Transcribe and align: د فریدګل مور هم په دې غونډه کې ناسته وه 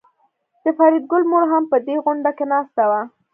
د 0.63 0.65
فریدګل 0.77 1.23
مور 1.31 1.45
هم 1.51 1.63
په 1.71 1.77
دې 1.87 1.95
غونډه 2.03 2.31
کې 2.37 2.45
ناسته 2.51 2.83
وه 2.89 3.01